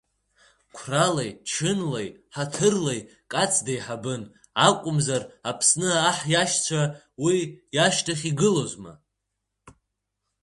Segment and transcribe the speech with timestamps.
[0.77, 3.01] Қәралеи, чынлеи, ҳаҭырлеи
[3.31, 4.21] Кац деиҳабын,
[4.67, 6.81] акәымзар Аԥсны аҳ иашьцәа
[7.23, 7.39] уи
[7.75, 8.93] иашьҭахь игылозма.